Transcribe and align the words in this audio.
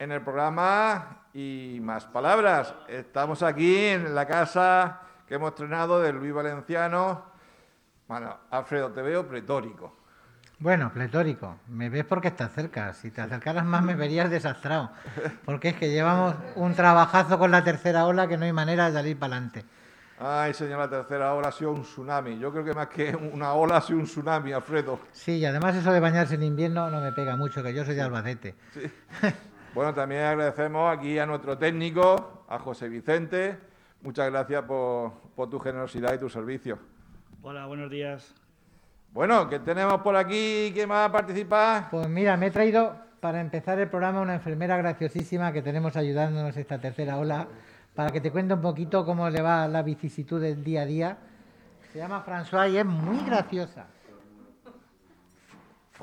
en 0.00 0.10
el 0.12 0.22
programa 0.22 1.26
Y 1.34 1.78
Más 1.82 2.06
Palabras. 2.06 2.74
Estamos 2.88 3.42
aquí 3.42 3.84
en 3.84 4.14
la 4.14 4.26
casa 4.26 5.02
que 5.28 5.34
hemos 5.34 5.50
estrenado 5.50 6.00
del 6.00 6.16
Luis 6.16 6.32
Valenciano. 6.32 7.26
Bueno, 8.08 8.34
Alfredo, 8.50 8.90
te 8.90 9.02
veo 9.02 9.28
pletórico. 9.28 9.94
Bueno, 10.58 10.90
pletórico. 10.90 11.58
Me 11.68 11.90
ves 11.90 12.06
porque 12.06 12.28
estás 12.28 12.50
cerca. 12.52 12.94
Si 12.94 13.10
te 13.10 13.20
acercaras 13.20 13.64
más 13.66 13.82
me 13.82 13.94
verías 13.94 14.30
desastrado. 14.30 14.90
Porque 15.44 15.68
es 15.68 15.76
que 15.76 15.90
llevamos 15.90 16.34
un 16.54 16.74
trabajazo 16.74 17.38
con 17.38 17.50
la 17.50 17.62
tercera 17.62 18.06
ola 18.06 18.26
que 18.26 18.38
no 18.38 18.46
hay 18.46 18.54
manera 18.54 18.86
de 18.86 18.94
salir 18.94 19.18
para 19.18 19.34
adelante. 19.34 19.64
Ay, 20.18 20.54
señor, 20.54 20.78
la 20.78 20.88
tercera 20.88 21.34
ola 21.34 21.48
ha 21.48 21.52
sido 21.52 21.72
un 21.72 21.82
tsunami. 21.82 22.38
Yo 22.38 22.50
creo 22.52 22.64
que 22.64 22.72
más 22.72 22.88
que 22.88 23.14
una 23.14 23.52
ola 23.52 23.76
ha 23.76 23.80
sido 23.82 23.98
un 23.98 24.06
tsunami, 24.06 24.52
Alfredo. 24.52 24.98
Sí, 25.12 25.32
y 25.32 25.44
además 25.44 25.76
eso 25.76 25.92
de 25.92 26.00
bañarse 26.00 26.36
en 26.36 26.42
invierno 26.42 26.90
no 26.90 27.02
me 27.02 27.12
pega 27.12 27.36
mucho, 27.36 27.62
que 27.62 27.74
yo 27.74 27.84
soy 27.84 27.94
de 27.94 28.02
Albacete. 28.02 28.54
Sí. 28.72 28.90
Bueno, 29.72 29.94
también 29.94 30.22
agradecemos 30.22 30.92
aquí 30.92 31.16
a 31.20 31.26
nuestro 31.26 31.56
técnico, 31.56 32.44
a 32.48 32.58
José 32.58 32.88
Vicente. 32.88 33.56
Muchas 34.02 34.28
gracias 34.28 34.64
por, 34.64 35.12
por 35.36 35.48
tu 35.48 35.60
generosidad 35.60 36.12
y 36.12 36.18
tu 36.18 36.28
servicio. 36.28 36.78
Hola, 37.42 37.66
buenos 37.66 37.88
días. 37.88 38.34
Bueno, 39.12 39.48
¿qué 39.48 39.60
tenemos 39.60 40.00
por 40.00 40.16
aquí? 40.16 40.72
¿Quién 40.74 40.90
va 40.90 41.04
a 41.04 41.12
participar? 41.12 41.88
Pues 41.88 42.08
mira, 42.08 42.36
me 42.36 42.46
he 42.46 42.50
traído 42.50 42.96
para 43.20 43.40
empezar 43.40 43.78
el 43.78 43.88
programa 43.88 44.20
una 44.20 44.34
enfermera 44.34 44.76
graciosísima 44.76 45.52
que 45.52 45.62
tenemos 45.62 45.96
ayudándonos 45.96 46.56
esta 46.56 46.78
tercera 46.78 47.18
ola, 47.18 47.46
para 47.94 48.10
que 48.10 48.20
te 48.20 48.32
cuente 48.32 48.54
un 48.54 48.62
poquito 48.62 49.04
cómo 49.04 49.30
le 49.30 49.40
va 49.40 49.68
la 49.68 49.82
vicisitud 49.82 50.40
del 50.40 50.64
día 50.64 50.82
a 50.82 50.86
día. 50.86 51.18
Se 51.92 51.98
llama 51.98 52.24
François 52.24 52.72
y 52.72 52.78
es 52.78 52.86
muy 52.86 53.18
graciosa. 53.24 53.86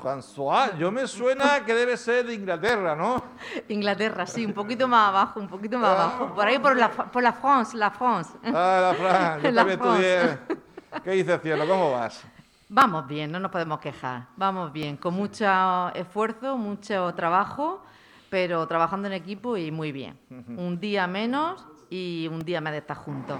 François, 0.00 0.76
yo 0.78 0.90
me 0.92 1.06
suena 1.06 1.64
que 1.64 1.74
debe 1.74 1.96
ser 1.96 2.26
de 2.26 2.34
Inglaterra, 2.34 2.94
¿no? 2.94 3.22
Inglaterra, 3.68 4.26
sí, 4.26 4.44
un 4.46 4.52
poquito 4.52 4.86
más 4.86 5.08
abajo, 5.08 5.40
un 5.40 5.48
poquito 5.48 5.78
más 5.78 5.90
abajo. 5.90 6.34
Por 6.34 6.46
ahí 6.46 6.58
por 6.58 6.76
la, 6.76 6.90
por 6.90 7.22
la 7.22 7.32
France, 7.32 7.76
la 7.76 7.90
France. 7.90 8.32
Ah, 8.44 8.92
la 8.92 8.94
Fran, 8.94 9.42
yo 9.42 9.50
La 9.50 9.60
también 9.62 9.78
France. 9.80 10.22
estudié. 10.22 10.58
¿Qué 11.04 11.10
dices, 11.10 11.40
cielo? 11.42 11.66
¿Cómo 11.66 11.90
vas? 11.92 12.22
Vamos 12.68 13.06
bien, 13.06 13.32
no 13.32 13.40
nos 13.40 13.50
podemos 13.50 13.80
quejar. 13.80 14.26
Vamos 14.36 14.72
bien, 14.72 14.96
con 14.96 15.14
mucho 15.14 15.46
esfuerzo, 15.94 16.56
mucho 16.58 17.12
trabajo, 17.14 17.82
pero 18.30 18.66
trabajando 18.66 19.08
en 19.08 19.14
equipo 19.14 19.56
y 19.56 19.70
muy 19.70 19.90
bien. 19.90 20.18
Un 20.30 20.78
día 20.78 21.06
menos 21.06 21.64
y 21.90 22.28
un 22.30 22.40
día 22.44 22.60
más 22.60 22.72
de 22.72 22.78
estar 22.78 22.96
juntos. 22.96 23.38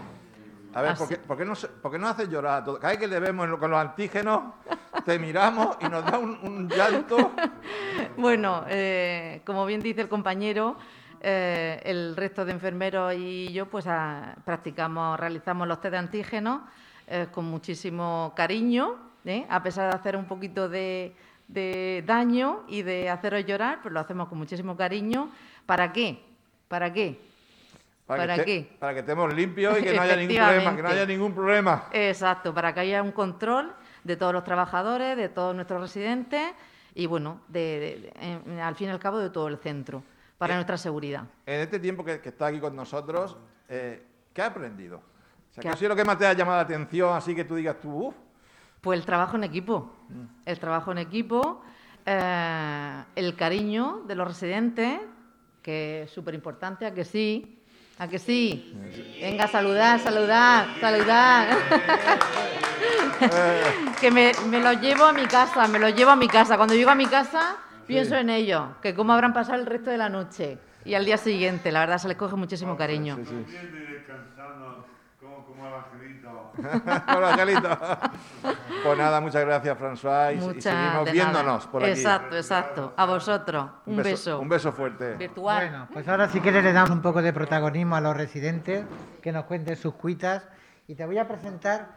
A 0.74 0.83
ver. 0.83 0.97
¿por 0.97 1.08
qué, 1.08 1.16
por 1.16 1.36
qué 1.36 1.44
no, 1.44 1.55
por 1.83 1.91
qué 1.91 2.05
haces 2.05 2.28
llorar? 2.28 2.62
a 2.62 2.64
todos? 2.64 2.78
Cada 2.78 2.92
vez 2.92 3.00
que 3.00 3.08
te 3.08 3.19
vemos 3.19 3.48
con 3.58 3.70
los 3.70 3.80
antígenos, 3.80 4.55
te 5.05 5.19
miramos 5.19 5.77
y 5.80 5.88
nos 5.88 6.05
da 6.05 6.19
un, 6.19 6.38
un 6.42 6.69
llanto. 6.69 7.33
Bueno, 8.16 8.64
eh, 8.69 9.42
como 9.44 9.64
bien 9.64 9.80
dice 9.80 10.00
el 10.00 10.08
compañero, 10.08 10.77
eh, 11.20 11.80
el 11.84 12.16
resto 12.16 12.44
de 12.44 12.52
enfermeros 12.52 13.14
y 13.14 13.52
yo 13.52 13.66
pues 13.66 13.86
ah, 13.86 14.36
practicamos, 14.44 15.19
realizamos 15.19 15.66
los 15.66 15.80
test 15.80 15.92
de 15.92 15.98
antígenos 15.98 16.62
eh, 17.06 17.29
con 17.30 17.45
muchísimo 17.45 18.33
cariño, 18.36 18.96
a 19.48 19.62
pesar 19.62 19.90
de 19.90 19.98
hacer 19.98 20.17
un 20.17 20.27
poquito 20.27 20.68
de, 20.68 21.14
de 21.48 22.02
daño 22.06 22.64
y 22.67 22.83
de 22.83 23.11
haceros 23.11 23.45
llorar, 23.45 23.80
pues 23.83 23.92
lo 23.92 24.00
hacemos 24.00 24.29
con 24.29 24.39
muchísimo 24.39 24.77
cariño. 24.77 25.30
¿Para 25.67 25.92
qué? 25.92 26.24
¿Para 26.68 26.92
qué? 26.92 27.20
¿Para 28.17 28.36
que 28.36 28.45
qué? 28.45 28.77
para 28.79 28.95
que 28.95 29.01
estemos 29.01 29.33
limpios 29.35 29.79
y 29.79 29.83
que 29.83 29.95
no 29.95 30.02
haya 30.02 30.17
ningún 30.17 30.36
problema. 30.39 30.77
Que 30.77 30.83
no 30.83 30.89
haya 30.89 31.07
ningún 31.07 31.35
problema. 31.35 31.85
Exacto, 31.92 32.55
para 32.55 32.73
que 32.73 32.80
haya 32.80 33.02
un 33.02 33.13
control 33.13 33.73
de 34.05 34.17
todos 34.17 34.33
los 34.33 34.45
trabajadores, 34.45 35.17
de 35.17 35.29
todos 35.29 35.55
nuestros 35.55 35.80
residentes 35.80 36.52
y, 36.95 37.07
bueno, 37.07 37.42
de, 37.48 37.61
de- 37.61 38.01
de- 38.01 38.13
en- 38.52 38.58
al 38.61 38.74
fin 38.74 38.89
y 38.89 38.91
al 38.91 38.98
cabo 38.98 39.18
de 39.18 39.30
todo 39.30 39.48
el 39.48 39.58
centro, 39.58 40.02
para 40.39 40.55
Eh, 40.55 40.57
nuestra 40.57 40.79
seguridad. 40.79 41.24
En 41.47 41.61
este 41.61 41.79
tiempo 41.79 42.05
que, 42.05 42.20
que 42.20 42.30
está 42.30 42.47
aquí 42.47 42.58
con 42.61 42.74
nosotros, 42.74 43.36
eh, 43.68 44.02
¿qué 44.33 44.41
has 44.42 44.51
aprendido? 44.51 44.97
O 44.98 45.52
sea, 45.52 45.61
¿Qué 45.61 45.61
¿Qué 45.63 45.68
ha- 45.68 45.73
ha 45.73 45.77
sido 45.77 45.89
lo 45.91 45.97
que 45.97 46.05
más 46.05 46.17
te 46.18 46.27
ha 46.27 46.33
llamado 46.33 46.57
la 46.57 46.63
atención? 46.63 47.14
Así 47.14 47.35
que 47.35 47.45
tú 47.45 47.57
digas 47.57 47.77
tú, 47.80 48.07
uff, 48.08 48.14
Pues 48.80 48.98
el 49.01 49.05
trabajo 49.05 49.36
en 49.36 49.45
equipo, 49.45 49.92
Mm. 50.08 50.24
el 50.47 50.58
trabajo 50.58 50.92
en 50.92 50.98
equipo, 50.98 51.63
eh, 52.07 53.05
el 53.17 53.36
cariño 53.36 54.02
de 54.07 54.14
los 54.14 54.27
residentes, 54.29 55.01
que 55.63 56.02
es 56.05 56.11
súper 56.11 56.35
importante, 56.35 56.86
¿a 56.86 56.95
que 56.95 57.05
sí? 57.05 57.58
¿A 57.98 58.07
que 58.07 58.19
sí? 58.19 58.73
Venga, 59.20 59.48
saludar, 59.48 59.98
saludar, 59.98 60.69
saludar. 60.81 61.48
que 64.01 64.11
me, 64.11 64.33
me 64.48 64.61
los 64.61 64.81
llevo 64.81 65.05
a 65.05 65.13
mi 65.13 65.27
casa, 65.27 65.67
me 65.67 65.81
los 65.81 65.95
llevo 65.95 66.13
a 66.13 66.17
mi 66.17 66.29
casa. 66.29 66.57
Cuando 66.57 66.75
llego 66.75 66.91
a 66.91 66.95
mi 66.95 67.07
casa, 67.07 67.57
pienso 67.86 68.14
en 68.14 68.31
ellos, 68.31 68.63
que 68.81 68.95
cómo 68.95 69.13
habrán 69.13 69.33
pasado 69.33 69.59
el 69.59 69.67
resto 69.67 69.91
de 69.91 69.98
la 69.98 70.09
noche. 70.09 70.59
Y 70.85 70.95
al 70.95 71.05
día 71.05 71.17
siguiente, 71.17 71.73
la 71.73 71.81
verdad, 71.81 71.98
se 71.98 72.07
les 72.07 72.17
coge 72.17 72.36
muchísimo 72.36 72.77
cariño. 72.77 73.17
Sí, 73.17 73.45
sí. 73.48 73.98
Como, 75.58 75.64
como 75.64 75.69
el 75.69 75.74
angelito. 75.74 76.52
Hola, 77.17 77.29
Angelito. 77.33 77.79
Pues 78.85 78.98
nada, 78.98 79.20
muchas 79.20 79.45
gracias, 79.45 79.79
François. 79.79 80.35
Y, 80.35 80.61
seguimos 80.61 81.13
viéndonos 81.13 81.67
por 81.67 81.83
aquí. 81.83 81.92
Exacto, 81.92 82.36
exacto. 82.36 82.95
A 82.96 83.07
vosotros. 83.07 83.70
Un, 83.86 83.97
beso. 83.97 84.41
Un 84.41 84.48
beso 84.48 84.73
fuerte. 84.73 85.14
Virtual. 85.14 85.68
Bueno, 85.68 85.89
pues 85.92 86.08
ahora 86.08 86.29
si 86.29 86.41
quieres 86.41 86.64
le 86.64 86.73
damos 86.73 86.91
un 86.91 87.02
poco 87.02 87.23
de 87.23 87.33
protagonismo 87.33 87.97
a 87.97 88.01
los 88.01 88.17
residentes, 88.17 88.85
que 89.23 89.33
nos 89.33 89.45
cuenten 89.45 89.77
sus 89.77 89.95
cuitas. 89.95 90.47
Y 90.86 90.95
te 90.95 91.05
voy 91.05 91.18
a 91.18 91.29
presentar 91.29 91.89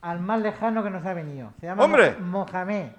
al 0.00 0.20
más 0.20 0.40
lejano 0.40 0.82
que 0.82 0.90
nos 0.90 1.04
ha 1.04 1.12
venido. 1.12 1.52
Se 1.60 1.66
llama 1.66 1.86
Mohamed. 1.86 2.92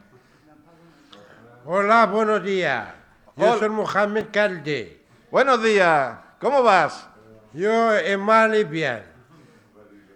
Hola, 1.65 2.05
buenos 2.07 2.43
días. 2.43 2.89
Yo 3.35 3.45
Hola. 3.45 3.59
soy 3.59 3.69
Mohamed 3.69 4.25
Calde. 4.31 5.05
Buenos 5.31 5.63
días. 5.63 6.17
¿Cómo 6.39 6.63
vas? 6.63 7.07
Yo 7.53 7.95
es 7.95 8.17
mal 8.17 8.55
y 8.55 8.63
bien. 8.63 9.10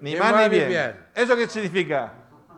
Ni 0.02 0.14
ni 0.14 0.20
mal 0.20 0.46
y 0.46 0.50
bien. 0.50 0.70
bien. 0.70 0.96
¿Eso 1.14 1.36
qué 1.36 1.48
significa? 1.48 2.14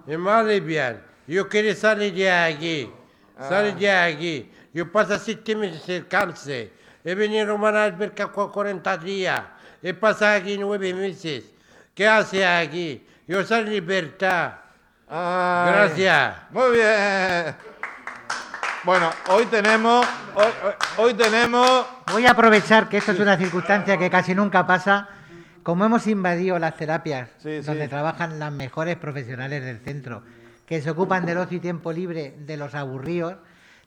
Es 0.06 0.18
mal 0.18 0.52
y 0.52 0.60
bien. 0.60 1.02
Yo 1.28 1.48
quiero 1.48 1.74
salir 1.76 2.14
de 2.14 2.32
aquí. 2.32 2.92
Salir 3.40 3.76
de 3.76 3.92
aquí. 3.92 4.52
Yo 4.74 4.92
paso 4.92 5.18
siete 5.20 5.56
meses 5.56 5.88
en 5.90 6.04
cárcel. 6.06 6.72
He 7.04 7.16
venido 7.16 7.52
a 7.52 7.56
una 7.56 7.84
alberca 7.84 8.28
con 8.32 8.52
40 8.52 8.98
días. 8.98 9.42
He 9.82 9.94
pasado 9.94 10.38
aquí 10.38 10.58
nueve 10.58 10.94
meses. 10.94 11.46
¿Qué 11.94 12.08
hace 12.08 12.46
aquí? 12.46 13.06
Yo 13.28 13.44
soy 13.44 13.60
en 13.62 13.70
libertad. 13.72 14.54
Ay. 15.10 15.72
Gracias. 15.74 16.36
Muy 16.52 16.72
bien. 16.72 17.56
Bueno, 18.84 19.12
hoy 19.30 19.46
tenemos, 19.48 20.06
hoy, 20.36 20.46
hoy- 20.64 20.74
hoy 20.98 21.14
tenemos, 21.14 21.86
Voy 22.12 22.26
a 22.26 22.32
aprovechar 22.32 22.88
que 22.88 22.98
esto 22.98 23.12
es 23.12 23.20
una 23.20 23.36
circunstancia 23.38 23.98
que 23.98 24.10
casi 24.10 24.34
nunca 24.34 24.66
pasa. 24.66 25.10
Como 25.68 25.84
hemos 25.84 26.08
invadido 26.08 26.58
las 26.60 26.78
terapias 26.78 27.28
Sí, 27.40 27.60
sí. 27.60 27.68
donde 27.68 27.90
trabajan 27.90 28.40
las 28.40 28.54
mejores 28.54 28.96
profesionales 28.96 29.62
del 29.66 29.80
centro, 29.80 30.24
que 30.66 30.82
se 30.82 30.90
ocupan 30.90 31.26
del 31.26 31.40
ocio 31.40 31.58
y 31.58 31.60
tiempo 31.60 31.92
libre 31.92 32.36
de 32.40 32.56
los 32.56 32.74
aburridos, 32.74 33.36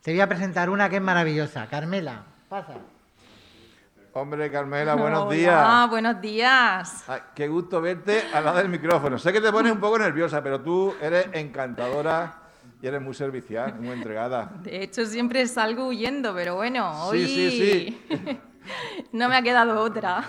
te 0.03 0.11
voy 0.11 0.21
a 0.21 0.29
presentar 0.29 0.69
una 0.69 0.91
que 0.91 0.97
es 0.97 1.03
maravillosa. 1.03 1.69
Carmela, 1.69 2.25
pasa. 2.51 2.75
hombre, 4.13 4.51
Carmela, 4.51 4.95
buenos 4.95 5.23
Hola, 5.23 5.35
días. 5.35 5.89
buenos 5.89 6.21
días. 6.21 7.05
Ay, 7.09 7.21
qué 7.35 7.49
gusto 7.49 7.81
verte 7.81 8.25
al 8.35 8.45
lado 8.45 8.59
del 8.59 8.69
micrófono. 8.69 9.19
Sé 9.19 9.33
que 9.33 9.41
te 9.41 9.51
pones 9.51 9.73
un 9.73 9.81
poco 9.81 9.99
nerviosa, 9.99 10.43
pero 10.43 10.61
tú 10.61 10.95
eres 11.01 11.29
encantadora 11.33 12.43
y 12.83 12.89
eres 12.89 13.01
muy 13.01 13.15
servicial, 13.15 13.77
muy 13.81 13.93
entregada. 13.93 14.53
De 14.63 14.83
hecho, 14.83 15.07
siempre 15.07 15.47
salgo 15.47 15.87
huyendo, 15.89 16.35
pero 16.35 16.57
bueno, 16.57 17.07
hoy 17.07 17.27
Sí, 17.27 17.51
sí, 17.51 18.39
no 19.13 19.31
me 19.31 19.37
ha 19.37 19.41
quedado 19.41 19.81
otra. 19.81 20.23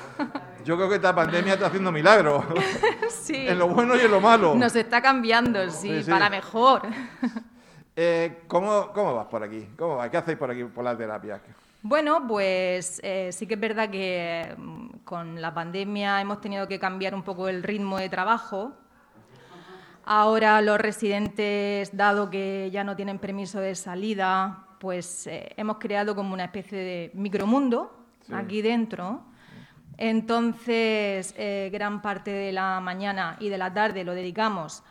Yo 0.63 0.75
creo 0.75 0.89
que 0.89 0.95
esta 0.95 1.13
pandemia 1.13 1.53
está 1.53 1.67
haciendo 1.67 1.91
milagros, 1.91 2.43
sí. 3.09 3.47
en 3.47 3.57
lo 3.59 3.67
bueno 3.67 3.95
y 3.95 3.99
en 4.01 4.11
lo 4.11 4.19
malo. 4.21 4.55
Nos 4.55 4.75
está 4.75 5.01
cambiando, 5.01 5.69
sí, 5.69 5.89
Sí, 5.89 6.03
sí. 6.03 6.09
para 6.11 6.29
mejor. 6.29 6.83
Eh, 7.93 8.43
¿cómo, 8.47 8.89
¿Cómo 8.93 9.13
vas 9.15 9.27
por 9.27 9.43
aquí? 9.43 9.67
¿Cómo 9.77 9.97
vas? 9.97 10.09
¿Qué 10.09 10.15
hacéis 10.15 10.37
por 10.37 10.49
aquí, 10.49 10.63
por 10.63 10.81
la 10.81 10.95
terapia? 10.95 11.41
Bueno, 11.83 12.25
pues 12.25 13.01
eh, 13.03 13.31
sí 13.33 13.45
que 13.45 13.55
es 13.55 13.59
verdad 13.59 13.89
que 13.89 14.55
mm, 14.57 14.87
con 15.03 15.41
la 15.41 15.53
pandemia 15.53 16.21
hemos 16.21 16.39
tenido 16.39 16.69
que 16.69 16.79
cambiar 16.79 17.13
un 17.13 17.21
poco 17.21 17.49
el 17.49 17.61
ritmo 17.61 17.97
de 17.97 18.07
trabajo. 18.07 18.71
Ahora 20.05 20.61
los 20.61 20.79
residentes, 20.79 21.95
dado 21.95 22.29
que 22.29 22.69
ya 22.71 22.85
no 22.85 22.95
tienen 22.95 23.19
permiso 23.19 23.59
de 23.59 23.75
salida, 23.75 24.65
pues 24.79 25.27
eh, 25.27 25.49
hemos 25.57 25.77
creado 25.77 26.15
como 26.15 26.33
una 26.33 26.45
especie 26.45 26.77
de 26.77 27.11
micromundo 27.13 27.93
aquí 28.31 28.61
dentro. 28.61 29.21
Entonces, 30.03 31.35
eh, 31.37 31.69
gran 31.71 32.01
parte 32.01 32.31
de 32.31 32.51
la 32.51 32.79
mañana 32.79 33.37
y 33.39 33.49
de 33.49 33.59
la 33.59 33.71
tarde 33.71 34.03
lo 34.03 34.15
dedicamos 34.15 34.81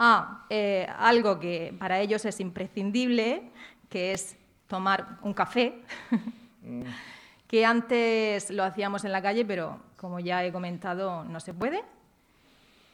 a 0.00 0.46
eh, 0.50 0.84
algo 0.98 1.38
que 1.38 1.72
para 1.78 2.00
ellos 2.00 2.24
es 2.24 2.40
imprescindible, 2.40 3.52
que 3.88 4.10
es 4.10 4.36
tomar 4.66 5.18
un 5.22 5.32
café, 5.32 5.84
que 7.46 7.64
antes 7.64 8.50
lo 8.50 8.64
hacíamos 8.64 9.04
en 9.04 9.12
la 9.12 9.22
calle, 9.22 9.44
pero 9.44 9.78
como 9.96 10.18
ya 10.18 10.44
he 10.44 10.50
comentado, 10.50 11.22
no 11.22 11.38
se 11.38 11.54
puede. 11.54 11.84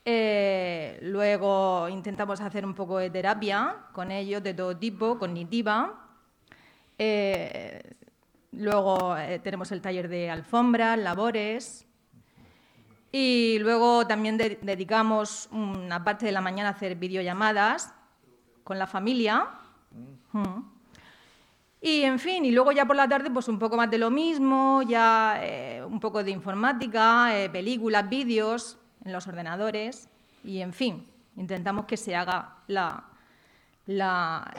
Eh, 0.04 0.98
luego 1.00 1.88
intentamos 1.88 2.42
hacer 2.42 2.66
un 2.66 2.74
poco 2.74 2.98
de 2.98 3.08
terapia 3.08 3.74
con 3.92 4.10
ellos 4.10 4.42
de 4.42 4.52
todo 4.52 4.76
tipo, 4.76 5.18
cognitiva. 5.18 5.98
Eh, 6.98 7.80
luego 8.52 9.16
eh, 9.16 9.38
tenemos 9.38 9.72
el 9.72 9.80
taller 9.80 10.08
de 10.08 10.30
alfombras, 10.30 10.98
labores. 10.98 11.86
Y 13.10 13.58
luego 13.60 14.06
también 14.06 14.36
dedicamos 14.36 15.48
una 15.50 16.04
parte 16.04 16.26
de 16.26 16.32
la 16.32 16.40
mañana 16.40 16.68
a 16.68 16.72
hacer 16.72 16.94
videollamadas 16.96 17.94
con 18.64 18.78
la 18.78 18.86
familia. 18.86 19.48
Mm. 20.32 20.60
Y 21.80 22.02
en 22.02 22.18
fin, 22.18 22.44
y 22.44 22.50
luego 22.50 22.72
ya 22.72 22.84
por 22.84 22.96
la 22.96 23.08
tarde 23.08 23.30
pues 23.30 23.48
un 23.48 23.58
poco 23.58 23.76
más 23.76 23.90
de 23.90 23.98
lo 23.98 24.10
mismo, 24.10 24.82
ya 24.82 25.40
un 25.88 26.00
poco 26.00 26.22
de 26.22 26.32
informática, 26.32 27.30
películas, 27.52 28.08
vídeos 28.08 28.78
en 29.04 29.12
los 29.12 29.26
ordenadores 29.26 30.08
y, 30.44 30.60
en 30.60 30.72
fin, 30.72 31.04
intentamos 31.36 31.86
que 31.86 31.96
se 31.96 32.14
haga 32.14 32.56
la, 32.66 33.04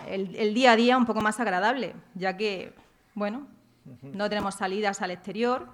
el, 0.08 0.54
día 0.54 0.74
a 0.74 0.76
día 0.76 0.98
un 0.98 1.06
poco 1.06 1.22
más 1.22 1.40
agradable, 1.40 1.96
ya 2.16 2.38
que, 2.38 2.74
bueno, 3.14 3.48
no 4.02 4.30
tenemos 4.30 4.56
salidas 4.56 5.02
al 5.02 5.12
exterior. 5.12 5.68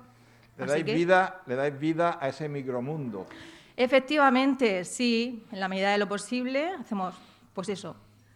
Le 0.57 0.65
dais, 0.65 0.85
vida, 0.85 1.41
le 1.45 1.55
dais 1.55 1.77
vida 1.77 2.17
a 2.21 2.29
ese 2.29 2.47
micromundo. 2.47 3.27
Efectivamente, 3.75 4.85
sí, 4.85 5.45
en 5.51 5.59
la 5.59 5.67
medida 5.67 5.91
de 5.91 5.97
lo 5.97 6.07
posible 6.07 6.69
hacemos, 6.79 7.13
pues 7.53 7.67
eso, 7.69 7.95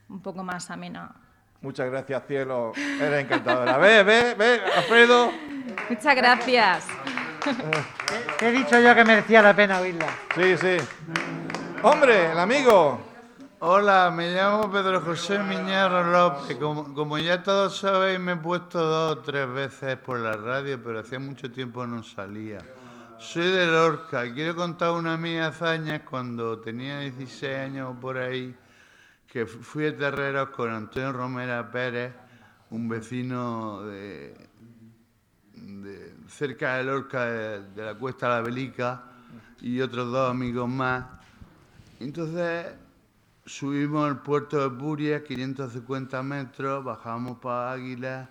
un 0.09 0.21
poco 0.21 0.43
más 0.43 0.69
amena. 0.69 1.15
Muchas 1.61 1.89
gracias, 1.89 2.23
cielo. 2.27 2.73
Eres 2.75 3.25
encantadora. 3.25 3.77
ve, 3.77 4.03
ve, 4.03 4.33
ve, 4.37 4.61
Alfredo. 4.77 5.31
Muchas 5.89 6.15
gracias. 6.15 6.85
Te 8.37 8.47
he 8.47 8.51
dicho 8.51 8.79
yo 8.79 8.95
que 8.95 9.03
merecía 9.03 9.41
la 9.41 9.55
pena 9.55 9.79
oírla. 9.79 10.07
Sí, 10.35 10.57
sí. 10.57 10.77
Hombre, 11.83 12.31
el 12.31 12.39
amigo. 12.39 13.08
Hola, 13.61 14.09
me 14.09 14.33
llamo 14.33 14.71
Pedro 14.71 15.01
José 15.01 15.37
Miñarro 15.37 16.09
López. 16.09 16.55
Como, 16.55 17.17
ya 17.17 17.43
todos 17.43 17.77
sabéis, 17.77 18.17
me 18.17 18.31
he 18.31 18.35
puesto 18.37 18.79
dos 18.79 19.17
o 19.17 19.19
tres 19.19 19.51
veces 19.51 19.97
por 19.97 20.17
la 20.17 20.31
radio, 20.31 20.81
pero 20.81 20.99
hacía 20.99 21.19
mucho 21.19 21.51
tiempo 21.51 21.85
no 21.85 22.01
salía. 22.01 22.59
Soy 23.17 23.51
de 23.51 23.67
Lorca 23.67 24.25
y 24.25 24.31
quiero 24.31 24.55
contar 24.55 24.91
una 24.91 25.17
mía 25.17 25.47
hazaña 25.47 26.05
cuando 26.05 26.59
tenía 26.59 27.01
16 27.01 27.57
años 27.57 27.97
por 27.99 28.17
ahí, 28.17 28.55
que 29.27 29.45
fui 29.45 29.87
a 29.87 29.97
Terreros 29.97 30.51
con 30.51 30.69
Antonio 30.71 31.11
Romera 31.11 31.69
Pérez, 31.69 32.13
un 32.69 32.87
vecino 32.87 33.81
de, 33.81 34.37
cerca 36.29 36.77
de 36.77 36.83
Lorca, 36.85 37.25
de, 37.25 37.83
la 37.83 37.93
Cuesta 37.95 38.29
La 38.29 38.39
Belica, 38.39 39.03
y 39.59 39.81
otros 39.81 40.09
dos 40.13 40.29
amigos 40.29 40.69
más. 40.69 41.03
Entonces 41.99 42.67
subimos 43.49 44.07
al 44.07 44.21
puerto 44.21 44.59
de 44.59 44.67
Buria, 44.67 45.23
550 45.23 46.21
metros, 46.21 46.83
bajamos 46.83 47.39
para 47.39 47.71
Águila 47.71 48.29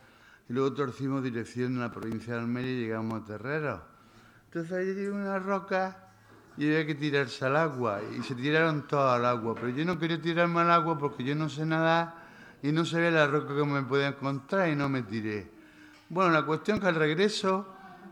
y 0.49 0.53
luego 0.53 0.73
torcimos 0.73 1.25
dirección 1.25 1.77
a 1.79 1.87
la 1.87 1.93
provincia 1.93 2.35
de 2.35 2.39
Almería 2.39 2.71
y 2.71 2.81
llegamos 2.83 3.23
a 3.23 3.25
Terrero. 3.25 3.83
Entonces 4.45 4.73
ahí 4.73 4.89
hay 4.89 5.07
una 5.09 5.41
roca 5.41 6.05
y 6.57 6.67
había 6.67 6.87
que 6.87 6.95
tirarse 6.95 7.45
al 7.45 7.57
agua 7.57 8.01
y 8.17 8.23
se 8.23 8.37
tiraron 8.37 8.87
todos 8.87 9.13
al 9.13 9.27
agua, 9.27 9.57
pero 9.57 9.71
yo 9.71 9.85
no 9.85 9.99
quería 9.99 10.23
tirarme 10.23 10.61
al 10.61 10.71
agua 10.71 10.97
porque 10.97 11.25
yo 11.25 11.35
no 11.35 11.49
sé 11.49 11.67
nadar 11.67 12.15
y 12.63 12.71
no 12.71 12.85
sabía 12.85 13.11
la 13.11 13.27
roca 13.27 13.57
que 13.57 13.65
me 13.65 13.83
podía 13.83 14.09
encontrar 14.09 14.69
y 14.69 14.77
no 14.77 14.89
me 14.89 15.03
tiré. 15.03 15.51
Bueno, 16.09 16.31
la 16.31 16.47
cuestión 16.47 16.77
es 16.77 16.83
que 16.83 16.89
al 16.91 16.95
regreso 16.95 17.67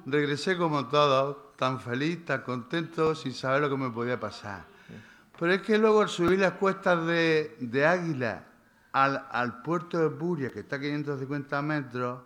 regresé 0.06 0.56
como 0.56 0.86
todos, 0.88 1.54
tan 1.56 1.78
feliz, 1.78 2.24
tan 2.24 2.42
contento, 2.42 3.14
sin 3.14 3.32
saber 3.32 3.60
lo 3.60 3.70
que 3.70 3.76
me 3.76 3.90
podía 3.90 4.18
pasar. 4.18 4.75
Pero 5.38 5.52
es 5.52 5.62
que 5.62 5.78
luego 5.78 6.00
al 6.00 6.08
subir 6.08 6.38
las 6.38 6.52
cuestas 6.52 7.06
de, 7.06 7.86
Águila 7.86 8.44
al, 8.92 9.62
puerto 9.62 9.98
de 9.98 10.08
Buria, 10.08 10.50
que 10.50 10.60
está 10.60 10.76
a 10.76 10.80
550 10.80 11.62
metros, 11.62 12.22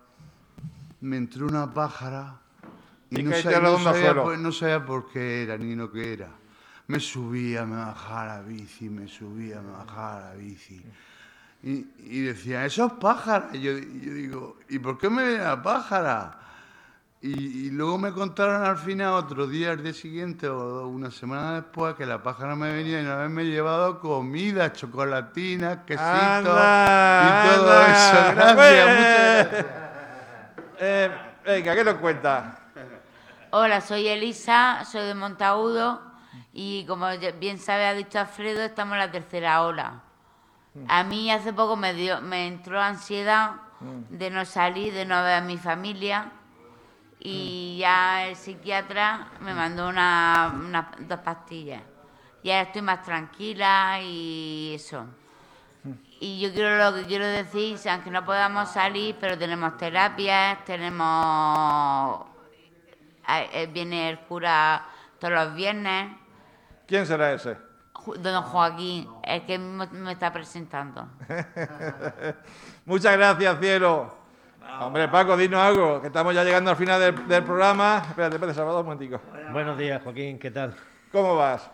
me 1.00 1.16
entró 1.16 1.46
una 1.46 1.72
pájara 1.72 2.38
y, 3.10 3.22
no, 3.22 3.34
sabía, 3.34 3.60
no, 3.60 4.52
sabía 4.52 4.84
por, 4.84 5.10
qué 5.10 5.42
era 5.42 5.58
ni 5.58 5.74
lo 5.74 5.90
que 5.90 6.12
era. 6.12 6.28
Me 6.86 7.00
subía, 7.00 7.64
me 7.66 7.76
bajaba 7.76 8.26
la 8.26 8.42
bici, 8.42 8.88
me 8.88 9.08
subía, 9.08 9.60
me 9.60 9.72
bajaba 9.72 10.20
la 10.20 10.34
bici. 10.34 10.80
Y, 11.62 12.20
decía, 12.20 12.64
esos 12.64 12.92
pájaros. 12.92 13.54
Y 13.54 13.60
yo, 13.60 13.72
yo, 13.72 14.14
digo, 14.14 14.58
¿y 14.68 14.78
por 14.78 14.96
qué 14.96 15.10
me 15.10 15.26
viene 15.26 15.42
la 15.42 15.60
pájara? 15.60 16.38
Y, 17.22 17.68
luego 17.70 17.98
me 17.98 18.12
contaron 18.12 18.64
al 18.64 18.78
final, 18.78 19.12
otro 19.12 19.46
día, 19.46 19.72
el 19.72 19.82
día 19.82 19.92
siguiente 19.92 20.48
o 20.48 20.88
una 20.88 21.10
semana 21.10 21.56
después, 21.56 21.94
que 21.94 22.06
la 22.06 22.22
pájara 22.22 22.56
me 22.56 22.72
venía 22.72 23.02
y 23.02 23.04
una 23.04 23.16
vez 23.16 23.28
me 23.28 23.44
llevado 23.44 24.00
comida, 24.00 24.72
chocolatina, 24.72 25.84
quesito 25.84 26.40
y 26.40 26.44
todo 26.44 27.82
eso. 27.82 28.16
Gracias, 28.34 28.56
muchas 28.56 29.50
gracias. 29.50 29.66
Eh, 30.78 31.10
venga, 31.44 31.74
¿qué 31.74 31.84
nos 31.84 31.94
cuenta? 31.96 32.58
Hola, 33.50 33.82
soy 33.82 34.08
Elisa, 34.08 34.82
soy 34.90 35.02
de 35.02 35.14
Montagudo 35.14 36.00
y 36.54 36.86
como 36.86 37.06
bien 37.38 37.58
sabe, 37.58 37.84
ha 37.84 37.92
dicho 37.92 38.18
Alfredo, 38.18 38.62
estamos 38.62 38.94
en 38.94 38.98
la 39.00 39.10
tercera 39.10 39.60
ola. 39.60 40.00
A 40.88 41.04
mí 41.04 41.30
hace 41.30 41.52
poco 41.52 41.76
me, 41.76 41.92
dio, 41.92 42.22
me 42.22 42.46
entró 42.46 42.80
ansiedad 42.80 43.56
mm. 43.80 44.16
de 44.16 44.30
no 44.30 44.46
salir, 44.46 44.94
de 44.94 45.04
no 45.04 45.22
ver 45.22 45.34
a 45.34 45.40
mi 45.42 45.58
familia 45.58 46.32
y 47.20 47.76
ya 47.78 48.26
el 48.26 48.36
psiquiatra 48.36 49.28
me 49.40 49.52
mandó 49.52 49.88
una, 49.88 50.90
dos 51.00 51.20
pastillas. 51.20 51.82
Y 52.42 52.50
ahora 52.50 52.62
estoy 52.62 52.82
más 52.82 53.02
tranquila 53.02 54.00
y 54.02 54.72
eso. 54.74 55.04
Y 56.18 56.40
yo 56.40 56.52
quiero 56.52 56.76
lo 56.78 56.96
que 56.96 57.04
quiero 57.04 57.26
decir, 57.26 57.78
aunque 57.90 58.10
no 58.10 58.24
podamos 58.24 58.70
salir, 58.70 59.16
pero 59.20 59.38
tenemos 59.38 59.76
terapias, 59.76 60.64
tenemos... 60.64 62.26
Eh, 63.28 63.68
viene 63.72 64.10
el 64.10 64.20
cura 64.20 64.86
todos 65.18 65.34
los 65.34 65.54
viernes. 65.54 66.16
¿Quién 66.86 67.06
será 67.06 67.32
ese? 67.32 67.56
Don 68.18 68.42
Joaquín, 68.42 69.08
el 69.22 69.44
que 69.44 69.58
me 69.58 70.12
está 70.12 70.32
presentando. 70.32 71.06
Muchas 72.86 73.16
gracias, 73.16 73.60
cielo. 73.60 74.19
Hombre, 74.80 75.08
Paco, 75.08 75.36
dinos 75.36 75.60
algo, 75.60 76.00
que 76.00 76.08
estamos 76.08 76.34
ya 76.34 76.44
llegando 76.44 76.70
al 76.70 76.76
final 76.76 77.00
del, 77.00 77.44
programa. 77.44 78.02
Espérate, 78.08 78.36
espérate, 78.36 78.54
Salvador, 78.54 78.80
un 78.80 78.86
momentico. 78.86 79.20
Buenos 79.52 79.78
días, 79.78 80.02
Joaquín, 80.02 80.38
¿qué 80.38 80.50
tal? 80.50 80.74
¿Cómo 81.10 81.36
vas? 81.36 81.70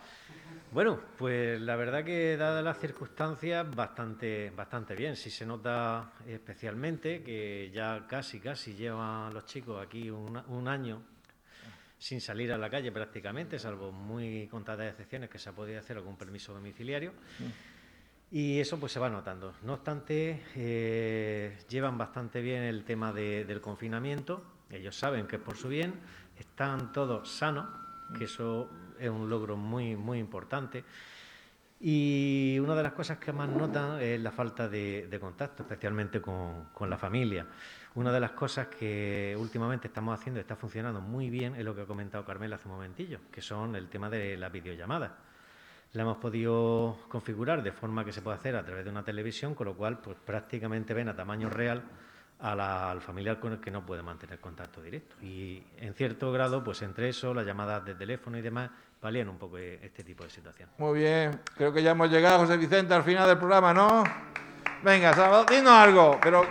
Bueno, 0.72 1.00
pues 1.16 1.60
la 1.60 1.76
verdad 1.76 2.04
que 2.04 2.36
dadas 2.36 2.62
las 2.62 2.78
circunstancias, 2.78 3.66
bastante, 3.74 4.50
bastante 4.50 4.94
bien. 4.94 5.16
Sí 5.16 5.30
se 5.30 5.46
nota 5.46 6.12
especialmente 6.26 7.22
que 7.22 7.70
ya 7.72 8.06
casi, 8.06 8.40
casi 8.40 8.74
llevan 8.74 9.32
los 9.32 9.46
chicos 9.46 9.84
aquí 9.84 10.10
un, 10.10 10.68
año 10.68 11.02
sin 11.98 12.20
salir 12.20 12.52
a 12.52 12.58
la 12.58 12.68
calle 12.68 12.92
prácticamente, 12.92 13.58
salvo 13.58 13.90
muy 13.90 14.46
contadas 14.48 14.90
excepciones 14.90 15.30
que 15.30 15.38
se 15.38 15.48
ha 15.48 15.52
podido 15.52 15.80
hacer 15.80 15.96
algún 15.96 16.16
permiso 16.16 16.52
domiciliario. 16.52 17.12
Y 18.30 18.58
eso 18.58 18.78
pues 18.78 18.92
se 18.92 18.98
va 18.98 19.08
notando. 19.08 19.54
No 19.62 19.74
obstante, 19.74 20.42
eh, 20.56 21.58
llevan 21.68 21.96
bastante 21.96 22.40
bien 22.40 22.62
el 22.62 22.84
tema 22.84 23.12
del 23.12 23.60
confinamiento. 23.60 24.42
Ellos 24.70 24.96
saben 24.96 25.26
que 25.26 25.36
es 25.36 25.42
por 25.42 25.56
su 25.56 25.68
bien. 25.68 25.94
Están 26.36 26.92
todos 26.92 27.30
sanos, 27.30 27.66
que 28.18 28.24
eso 28.24 28.68
es 28.98 29.08
un 29.08 29.30
logro 29.30 29.56
muy, 29.56 29.94
muy 29.94 30.18
importante. 30.18 30.84
Y 31.78 32.58
una 32.60 32.74
de 32.74 32.82
las 32.82 32.94
cosas 32.94 33.18
que 33.18 33.32
más 33.32 33.48
notan 33.48 34.00
es 34.00 34.18
la 34.20 34.32
falta 34.32 34.68
de, 34.68 35.18
contacto, 35.20 35.62
especialmente 35.62 36.20
con, 36.20 36.70
con, 36.72 36.90
la 36.90 36.98
familia. 36.98 37.46
Una 37.94 38.10
de 38.10 38.18
las 38.18 38.32
cosas 38.32 38.68
que 38.68 39.36
últimamente 39.38 39.86
estamos 39.86 40.18
haciendo 40.18 40.40
está 40.40 40.56
funcionando 40.56 41.00
muy 41.00 41.30
bien 41.30 41.54
es 41.54 41.64
lo 41.64 41.74
que 41.76 41.82
ha 41.82 41.86
comentado 41.86 42.24
Carmela 42.24 42.56
hace 42.56 42.66
un 42.66 42.74
momentillo, 42.74 43.20
que 43.30 43.42
son 43.42 43.76
el 43.76 43.88
tema 43.88 44.10
de 44.10 44.36
las 44.36 44.50
videollamadas 44.50 45.12
la 45.96 46.02
hemos 46.02 46.18
podido 46.18 46.98
configurar 47.08 47.62
de 47.62 47.72
forma 47.72 48.04
que 48.04 48.12
se 48.12 48.20
puede 48.20 48.36
hacer 48.36 48.54
a 48.54 48.62
través 48.64 48.84
de 48.84 48.90
una 48.90 49.02
televisión, 49.02 49.54
con 49.54 49.66
lo 49.66 49.74
cual 49.74 49.98
pues 49.98 50.16
prácticamente 50.24 50.92
ven 50.92 51.08
a 51.08 51.16
tamaño 51.16 51.48
real 51.48 51.82
al 52.38 53.00
familiar 53.00 53.40
con 53.40 53.52
el 53.54 53.60
que 53.60 53.70
no 53.70 53.84
puede 53.86 54.02
mantener 54.02 54.38
contacto 54.38 54.82
directo. 54.82 55.16
Y 55.22 55.62
en 55.78 55.94
cierto 55.94 56.30
grado, 56.32 56.62
pues 56.62 56.82
entre 56.82 57.08
eso, 57.08 57.32
las 57.32 57.46
llamadas 57.46 57.82
de 57.86 57.94
teléfono 57.94 58.36
y 58.36 58.42
demás, 58.42 58.68
valían 59.00 59.30
un 59.30 59.38
poco 59.38 59.56
este 59.56 60.04
tipo 60.04 60.22
de 60.22 60.28
situación. 60.28 60.68
Muy 60.76 60.98
bien, 60.98 61.40
creo 61.56 61.72
que 61.72 61.82
ya 61.82 61.92
hemos 61.92 62.10
llegado, 62.10 62.40
José 62.40 62.58
Vicente, 62.58 62.92
al 62.92 63.02
final 63.02 63.26
del 63.26 63.38
programa, 63.38 63.72
¿no? 63.72 64.04
Venga, 64.82 65.14
Salvador, 65.14 65.48
dinos 65.48 65.70
algo, 65.72 66.18
pero 66.22 66.44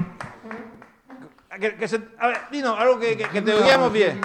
que, 1.60 1.76
que 1.76 1.88
se- 1.88 2.02
a 2.18 2.28
ver, 2.30 2.38
dinos 2.52 2.76
algo 2.80 3.00
que, 3.00 3.16
que- 3.16 3.30
que 3.30 3.42
te 3.44 3.54
oíamos 3.54 3.94
bien. 3.94 4.20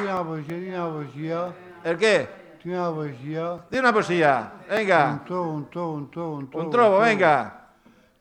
¿El 1.84 1.98
qué? 1.98 2.39
Tiene 2.62 2.79
una 2.79 2.90
poesía. 2.93 3.59
Di 3.71 3.79
una 3.79 3.93
poesía. 3.93 4.52
Venga. 4.69 5.11
Un 5.12 5.25
trovo, 5.25 5.50
un 5.52 5.71
trovo, 5.71 5.93
un 5.95 6.11
trovo, 6.11 6.37
un 6.37 6.50
trovo. 6.50 6.64
Un 6.64 6.71
trobo, 6.71 6.99
venga. 6.99 7.57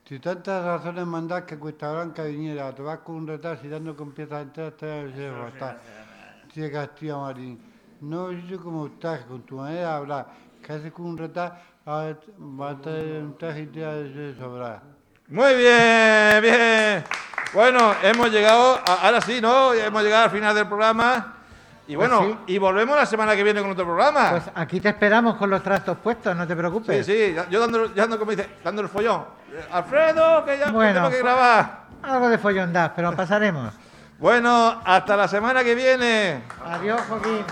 Si 0.08 0.19
tantas 0.19 0.63
razones 0.65 1.05
mandas 1.05 1.43
que 1.43 1.58
Cuesta 1.60 1.91
Blanca 1.91 2.24
viniera, 2.24 2.74
te 2.74 2.81
vas 2.81 3.00
con 3.00 3.15
un 3.15 3.27
retraso 3.27 3.65
y 3.65 3.69
dando 3.69 3.96
con 3.96 4.12
piezas 4.12 4.41
enteras 4.43 4.74
te 4.77 4.86
vas 4.88 5.13
a 5.13 5.51
fatal. 5.51 5.77
Dice 6.48 6.72
Castillo 6.72 7.19
Marín, 7.22 7.60
no 8.01 8.29
sé 8.29 8.58
cómo 8.58 8.88
estás 8.88 9.19
con 9.25 9.41
tu 9.43 9.58
manera 9.58 9.79
de 9.81 9.86
hablar, 9.86 10.27
que 10.63 10.74
haces 10.74 10.91
con 10.91 11.05
un 11.05 11.17
retraso, 11.17 11.53
va 11.86 12.69
a 12.69 12.81
traer 12.81 13.22
un 13.22 13.38
traje 13.38 13.62
y 13.62 13.67
te 13.67 13.86
va 13.86 13.91
a 13.91 14.36
sobrar. 14.39 14.81
Muy 15.27 15.53
bien, 15.55 16.41
bien. 16.41 17.03
Bueno, 17.53 17.93
hemos 18.01 18.31
llegado, 18.31 18.79
a- 18.84 19.05
ahora 19.05 19.22
sí, 19.22 19.39
¿no? 19.41 19.74
Hemos 19.74 20.01
llegado 20.01 20.24
al 20.24 20.31
final 20.31 20.55
del 20.55 20.67
programa. 20.67 21.36
Y 21.89 21.96
Pues 21.96 22.08
bueno, 22.08 22.24
sí. 22.46 22.53
y 22.53 22.58
volvemos 22.60 22.96
la 22.96 23.05
semana 23.08 23.36
que 23.36 23.43
viene 23.43 23.62
con 23.62 23.72
otro 23.72 23.84
programa. 23.84 24.29
Pues 24.29 24.43
aquí 24.53 24.79
te 24.79 24.89
esperamos 24.89 25.38
con 25.38 25.50
los 25.50 25.63
trastos 25.63 25.98
puestos, 25.98 26.36
no 26.36 26.46
te 26.46 26.55
preocupes. 26.55 27.03
sí, 27.03 27.12
sí, 27.12 27.36
yo 27.50 27.60
dando, 27.60 27.93
yo 27.96 28.03
ando 28.03 28.19
como 28.19 28.29
dice, 28.29 28.48
dando 28.63 28.84
el 28.84 28.89
follón. 28.89 29.25
Eh, 29.51 29.65
Alfredo, 29.72 30.46
que 30.46 30.60
ya 30.60 30.69
Bueno, 30.69 30.93
tengo 30.93 31.10
que 31.10 31.15
fue- 31.15 31.24
grabar. 31.24 31.79
Algo 32.03 32.29
de 32.29 32.38
follondad, 32.38 32.91
pero 32.96 33.12
pasaremos. 33.15 33.74
Bueno, 34.19 34.81
hasta 34.84 35.15
la 35.15 35.29
semana 35.29 35.63
que 35.63 35.74
viene. 35.75 36.41
Adiós, 36.65 37.00
Joaquín. 37.08 37.46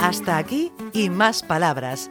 Hasta 0.00 0.38
aquí 0.38 0.72
y 0.92 1.10
más 1.10 1.42
palabras. 1.42 2.10